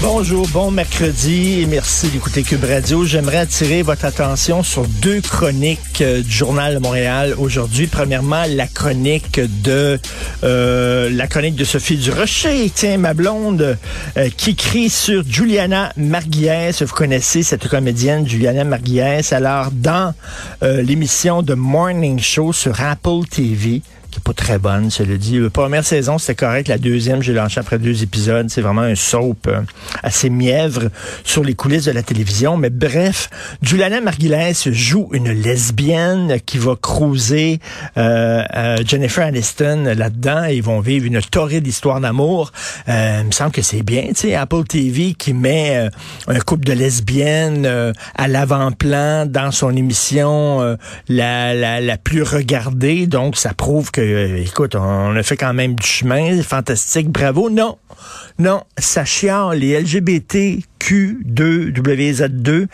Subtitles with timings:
[0.00, 3.04] Bonjour, bon mercredi et merci d'écouter Cube Radio.
[3.04, 7.88] J'aimerais attirer votre attention sur deux chroniques euh, du Journal de Montréal aujourd'hui.
[7.88, 9.98] Premièrement, la chronique de
[10.44, 13.76] euh, la chronique de Sophie Durocher, tiens, ma blonde,
[14.16, 16.80] euh, qui crie sur Juliana Margulies.
[16.80, 19.32] Vous connaissez cette comédienne, Juliana Margulies.
[19.32, 20.14] Alors, dans
[20.62, 23.82] euh, l'émission de Morning Show sur Apple TV,
[24.20, 25.38] pas très bonne, cela dit.
[25.38, 26.68] La première saison, c'était correct.
[26.68, 28.48] La deuxième, j'ai lancé après deux épisodes.
[28.48, 29.60] C'est vraiment un soap euh,
[30.02, 30.90] assez mièvre
[31.24, 32.56] sur les coulisses de la télévision.
[32.56, 33.30] Mais bref,
[33.62, 37.60] Juliana Margulies joue une lesbienne qui va cruiser
[37.96, 42.52] euh, euh, Jennifer Aniston là-dedans ils vont vivre une torride histoire d'amour.
[42.88, 45.90] Euh, il me semble que c'est bien, tu sais, Apple TV qui met euh,
[46.28, 47.66] un couple de lesbiennes
[48.14, 50.76] à l'avant-plan dans son émission
[51.08, 53.06] la, la, la plus regardée.
[53.06, 56.42] Donc, ça prouve que, euh, écoute, on a fait quand même du chemin.
[56.42, 57.50] Fantastique, bravo.
[57.50, 57.78] Non,
[58.38, 62.66] non, ça chiale les LGBTQ2, WZ2,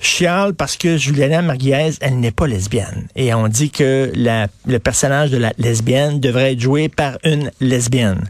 [0.00, 3.06] chiale parce que Juliana Margulies, elle n'est pas lesbienne.
[3.14, 8.28] Et on dit que le personnage de la lesbienne devrait être joué par une lesbienne.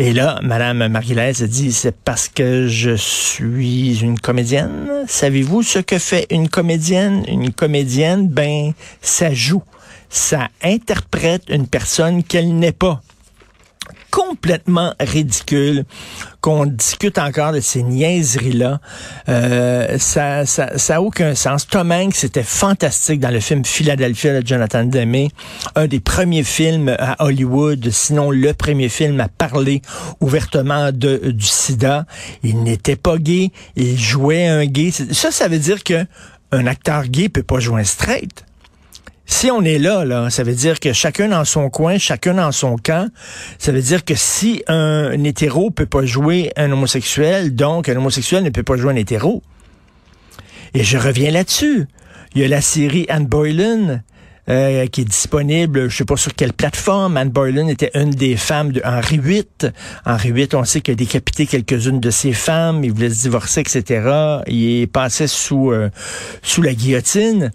[0.00, 4.88] Et là, Madame Margulies a dit, c'est parce que je suis une comédienne.
[5.08, 7.24] Savez-vous ce que fait une comédienne?
[7.26, 9.62] Une comédienne, ben, ça joue.
[10.10, 13.02] Ça interprète une personne qu'elle n'est pas
[14.10, 15.84] complètement ridicule
[16.40, 18.80] qu'on discute encore de ces niaiseries-là.
[19.28, 21.66] Euh, ça, ça, ça a aucun sens.
[21.66, 25.28] Tom Hanks, c'était fantastique dans le film Philadelphia de Jonathan Demme,
[25.74, 29.82] un des premiers films à Hollywood, sinon le premier film à parler
[30.20, 32.06] ouvertement de, du sida.
[32.42, 34.90] Il n'était pas gay, il jouait un gay.
[34.90, 36.06] Ça, ça veut dire que
[36.50, 38.44] un acteur gay peut pas jouer un straight.
[39.30, 42.50] Si on est là, là, ça veut dire que chacun dans son coin, chacun dans
[42.50, 43.08] son camp.
[43.58, 48.42] Ça veut dire que si un, hétéro peut pas jouer un homosexuel, donc un homosexuel
[48.42, 49.42] ne peut pas jouer un hétéro.
[50.72, 51.86] Et je reviens là-dessus.
[52.34, 54.00] Il y a la série Anne Boylan.
[54.48, 57.18] euh, qui est disponible, je sais pas sur quelle plateforme.
[57.18, 59.44] Anne Boylan était une des femmes de Henri VIII.
[60.06, 63.60] Henri VIII, on sait qu'il a décapité quelques-unes de ses femmes, il voulait se divorcer,
[63.60, 64.40] etc.
[64.46, 65.90] Il est passé sous euh,
[66.42, 67.52] sous la guillotine.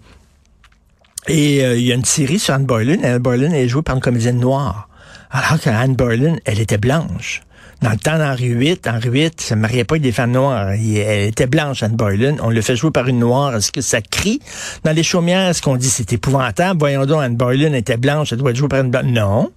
[1.28, 3.02] Et euh, il y a une série sur Anne Boylan.
[3.02, 4.88] Anne Boylan est jouée par une comédienne noire.
[5.30, 7.42] Alors qu'Anne Boylan, elle était blanche.
[7.82, 10.70] Dans le temps d'Henri VIII, Henri VIII se mariait pas avec des femmes noires.
[10.70, 12.36] Elle était blanche, Anne Boylan.
[12.42, 13.54] On le fait jouer par une noire.
[13.56, 14.40] Est-ce que ça crie?
[14.84, 15.48] Dans les chaumières?
[15.48, 16.78] Est-ce qu'on dit c'est épouvantable?
[16.78, 19.04] Voyons donc, Anne Boylan était blanche, elle doit être jouée par une blanche.
[19.06, 19.50] Non.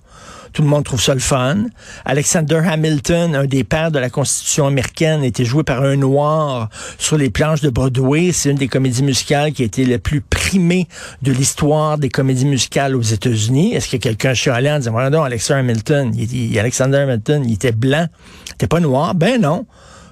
[0.53, 1.65] Tout le monde trouve ça le fun.
[2.05, 7.17] Alexander Hamilton, un des pères de la Constitution américaine, était joué par un noir sur
[7.17, 8.31] les planches de Broadway.
[8.31, 10.87] C'est une des comédies musicales qui a été la plus primée
[11.21, 13.73] de l'histoire des comédies musicales aux États-Unis.
[13.73, 17.71] Est-ce que quelqu'un chialait en disant, voilà Alexander Hamilton, il, il- Alexander Hamilton, il était
[17.71, 18.07] blanc,
[18.47, 19.15] il était pas noir?
[19.15, 19.65] Ben non.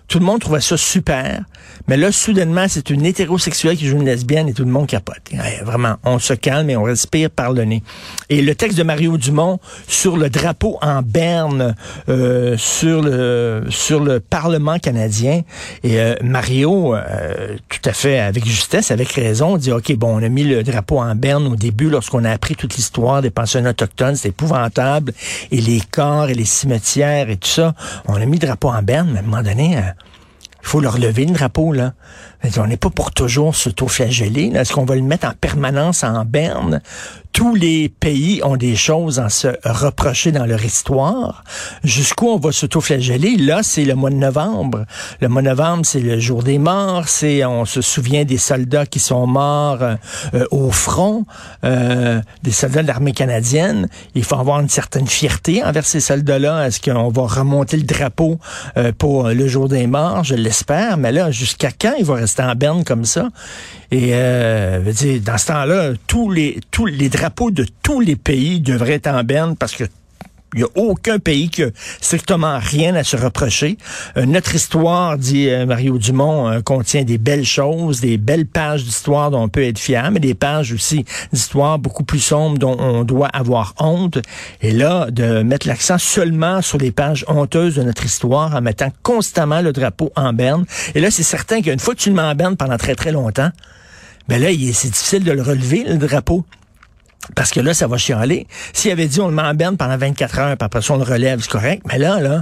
[0.07, 1.43] Tout le monde trouvait ça super.
[1.87, 5.21] Mais là, soudainement, c'est une hétérosexuelle qui joue une lesbienne et tout le monde capote.
[5.63, 7.83] vraiment, on se calme et on respire par le nez.
[8.29, 11.75] Et le texte de Mario Dumont sur le drapeau en berne
[12.09, 15.41] euh, sur le sur le Parlement canadien.
[15.83, 20.23] Et euh, Mario, euh, tout à fait avec justesse, avec raison, dit OK, bon, on
[20.23, 23.71] a mis le drapeau en berne au début lorsqu'on a appris toute l'histoire des pensionnats
[23.71, 25.13] autochtones, c'est épouvantable,
[25.51, 27.75] et les corps et les cimetières et tout ça.
[28.07, 29.77] On a mis le drapeau en berne, mais à un moment donné,
[30.65, 31.93] il faut leur lever le drapeau, là.
[32.57, 34.51] On n'est pas pour toujours s'auto-flageller.
[34.55, 36.81] Est-ce qu'on va le mettre en permanence en berne?
[37.33, 41.43] Tous les pays ont des choses à se reprocher dans leur histoire.
[41.83, 43.35] Jusqu'où on va s'auto-flageller?
[43.37, 44.85] Là, c'est le mois de novembre.
[45.21, 47.07] Le mois de novembre, c'est le jour des morts.
[47.07, 51.25] C'est, on se souvient des soldats qui sont morts euh, au front,
[51.63, 53.87] euh, des soldats de l'armée canadienne.
[54.13, 56.67] Il faut avoir une certaine fierté envers ces soldats-là.
[56.67, 58.39] Est-ce qu'on va remonter le drapeau
[58.77, 60.23] euh, pour le jour des morts?
[60.23, 60.97] Je l'espère.
[60.97, 63.29] Mais là, jusqu'à quand il va rester en berne comme ça?
[63.91, 68.61] Et euh, dire, dans ce temps-là, tous les tous les drapeaux de tous les pays
[68.61, 69.83] devraient être en berne parce que
[70.55, 71.69] il n'y a aucun pays qui a
[71.99, 73.77] strictement rien à se reprocher.
[74.15, 78.85] Euh, notre histoire, dit euh, Mario Dumont, euh, contient des belles choses, des belles pages
[78.85, 81.03] d'histoire dont on peut être fier, mais des pages aussi
[81.33, 84.19] d'histoire beaucoup plus sombres dont on doit avoir honte.
[84.61, 88.91] Et là, de mettre l'accent seulement sur les pages honteuses de notre histoire en mettant
[89.03, 90.65] constamment le drapeau en berne.
[90.95, 93.11] Et là, c'est certain qu'une fois que tu le mets en berne pendant très très
[93.11, 93.49] longtemps,
[94.29, 96.45] ben là, c'est difficile de le relever, le drapeau.
[97.35, 98.47] Parce que là, ça va chialer.
[98.73, 101.39] S'il avait dit on le met pendant 24 heures, puis après ça, on le relève,
[101.41, 101.83] c'est correct.
[101.87, 102.41] Mais là, là,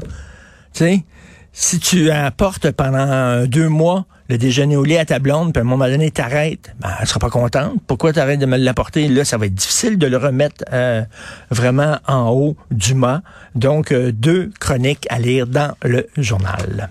[0.74, 1.03] tu sais,
[1.51, 5.62] si tu apportes pendant deux mois le déjeuner au lit à ta blonde, puis à
[5.62, 7.74] un moment donné, t'arrêtes, ben, elle sera pas contente.
[7.88, 9.07] Pourquoi t'arrêtes de me l'apporter?
[9.07, 11.03] Là, ça va être difficile de le remettre euh,
[11.51, 13.21] vraiment en haut du mât.
[13.56, 16.89] Donc, euh, deux chroniques à lire dans le journal.